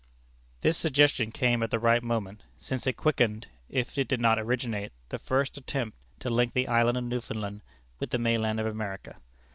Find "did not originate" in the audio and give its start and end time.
4.07-4.91